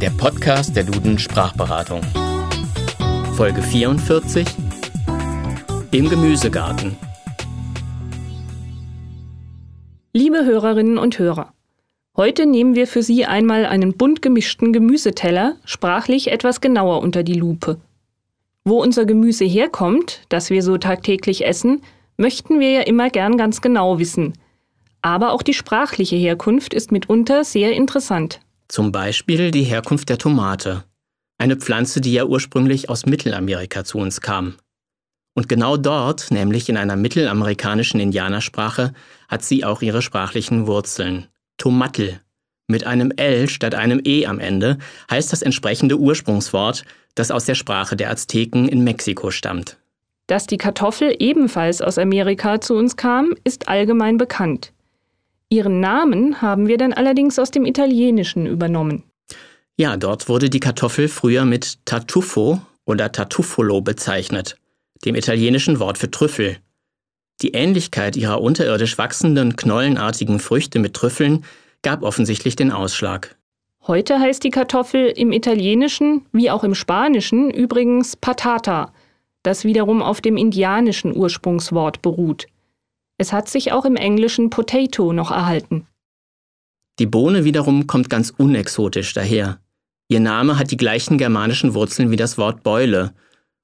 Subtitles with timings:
[0.00, 2.02] der Podcast der Duden Sprachberatung.
[3.34, 4.46] Folge 44
[5.90, 6.96] Im Gemüsegarten.
[10.12, 11.52] Liebe Hörerinnen und Hörer,
[12.16, 17.34] heute nehmen wir für Sie einmal einen bunt gemischten Gemüseteller sprachlich etwas genauer unter die
[17.34, 17.80] Lupe.
[18.64, 21.82] Wo unser Gemüse herkommt, das wir so tagtäglich essen,
[22.16, 24.34] möchten wir ja immer gern ganz genau wissen.
[25.02, 28.38] Aber auch die sprachliche Herkunft ist mitunter sehr interessant.
[28.68, 30.84] Zum Beispiel die Herkunft der Tomate,
[31.38, 34.56] eine Pflanze, die ja ursprünglich aus Mittelamerika zu uns kam.
[35.34, 38.92] Und genau dort, nämlich in einer mittelamerikanischen Indianersprache,
[39.28, 41.28] hat sie auch ihre sprachlichen Wurzeln.
[41.58, 42.20] Tomatl.
[42.66, 44.78] Mit einem L statt einem E am Ende
[45.10, 49.78] heißt das entsprechende Ursprungswort, das aus der Sprache der Azteken in Mexiko stammt.
[50.26, 54.72] Dass die Kartoffel ebenfalls aus Amerika zu uns kam, ist allgemein bekannt.
[55.50, 59.04] Ihren Namen haben wir dann allerdings aus dem Italienischen übernommen.
[59.76, 64.56] Ja, dort wurde die Kartoffel früher mit Tartufo oder Tartufolo bezeichnet,
[65.04, 66.58] dem italienischen Wort für Trüffel.
[67.40, 71.44] Die Ähnlichkeit ihrer unterirdisch wachsenden, knollenartigen Früchte mit Trüffeln
[71.82, 73.36] gab offensichtlich den Ausschlag.
[73.86, 78.92] Heute heißt die Kartoffel im Italienischen wie auch im Spanischen übrigens Patata,
[79.44, 82.48] das wiederum auf dem indianischen Ursprungswort beruht.
[83.18, 85.86] Es hat sich auch im Englischen Potato noch erhalten.
[86.98, 89.60] Die Bohne wiederum kommt ganz unexotisch daher.
[90.08, 93.12] Ihr Name hat die gleichen germanischen Wurzeln wie das Wort Beule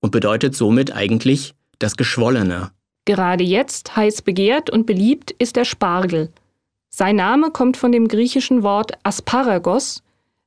[0.00, 2.70] und bedeutet somit eigentlich das Geschwollene.
[3.04, 6.30] Gerade jetzt heiß begehrt und beliebt ist der Spargel.
[6.90, 10.02] Sein Name kommt von dem griechischen Wort Asparagos,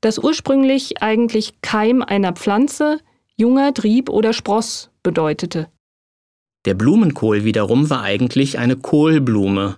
[0.00, 2.98] das ursprünglich eigentlich Keim einer Pflanze,
[3.36, 5.68] junger Trieb oder Spross bedeutete.
[6.66, 9.76] Der Blumenkohl wiederum war eigentlich eine Kohlblume,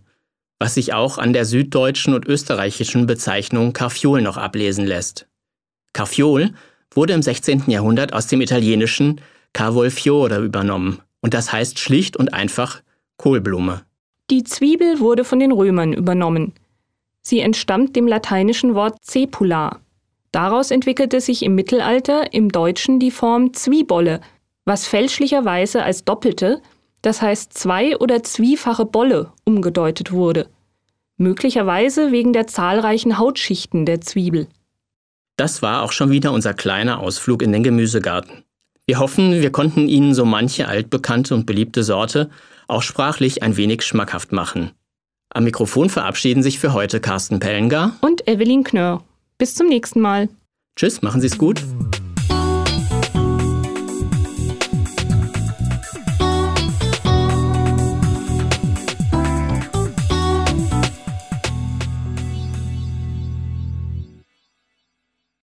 [0.59, 5.27] was sich auch an der süddeutschen und österreichischen Bezeichnung Carfiol noch ablesen lässt.
[5.93, 6.53] Carfiol
[6.91, 7.65] wurde im 16.
[7.69, 9.21] Jahrhundert aus dem italienischen
[9.53, 12.83] Cavolfiore übernommen und das heißt schlicht und einfach
[13.17, 13.83] Kohlblume.
[14.31, 16.53] Die Zwiebel wurde von den Römern übernommen.
[17.21, 19.81] Sie entstammt dem lateinischen Wort cepula.
[20.33, 24.21] Daraus entwickelte sich im Mittelalter im Deutschen die Form Zwiebolle,
[24.65, 26.61] was fälschlicherweise als doppelte,
[27.03, 30.49] das heißt zwei- oder zwiefache Bolle, umgedeutet wurde.
[31.17, 34.49] Möglicherweise wegen der zahlreichen Hautschichten der Zwiebel.
[35.37, 38.45] Das war auch schon wieder unser kleiner Ausflug in den Gemüsegarten.
[38.87, 42.31] Wir hoffen, wir konnten Ihnen so manche altbekannte und beliebte Sorte
[42.69, 44.73] auch sprachlich ein wenig schmackhaft machen.
[45.31, 49.03] Am Mikrofon verabschieden sich für heute Carsten Pellengar und Evelyn Knörr.
[49.39, 50.29] Bis zum nächsten Mal.
[50.77, 51.63] Tschüss, machen Sie es gut.